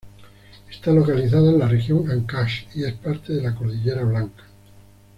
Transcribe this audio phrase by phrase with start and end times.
[0.67, 4.43] Está localizada en la región Ancash y es parte de la Cordillera Blanca.